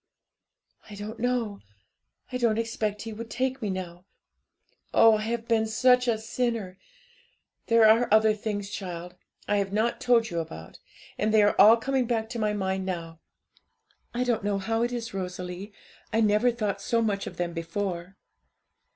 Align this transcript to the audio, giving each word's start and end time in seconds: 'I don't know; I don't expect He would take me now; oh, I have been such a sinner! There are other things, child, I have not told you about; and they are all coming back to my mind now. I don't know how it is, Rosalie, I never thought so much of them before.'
'I 0.89 0.95
don't 0.95 1.19
know; 1.19 1.59
I 2.31 2.37
don't 2.37 2.57
expect 2.57 3.03
He 3.03 3.13
would 3.13 3.29
take 3.29 3.61
me 3.61 3.69
now; 3.69 4.05
oh, 4.95 5.17
I 5.17 5.21
have 5.21 5.47
been 5.47 5.67
such 5.67 6.07
a 6.07 6.17
sinner! 6.17 6.79
There 7.67 7.85
are 7.87 8.11
other 8.11 8.33
things, 8.33 8.71
child, 8.71 9.13
I 9.47 9.57
have 9.57 9.71
not 9.71 10.01
told 10.01 10.31
you 10.31 10.39
about; 10.39 10.79
and 11.19 11.31
they 11.31 11.43
are 11.43 11.53
all 11.61 11.77
coming 11.77 12.07
back 12.07 12.29
to 12.29 12.39
my 12.39 12.51
mind 12.51 12.83
now. 12.83 13.19
I 14.11 14.23
don't 14.23 14.43
know 14.43 14.57
how 14.57 14.81
it 14.81 14.91
is, 14.91 15.13
Rosalie, 15.13 15.71
I 16.11 16.19
never 16.19 16.49
thought 16.49 16.81
so 16.81 17.03
much 17.03 17.27
of 17.27 17.37
them 17.37 17.53
before.' 17.53 18.17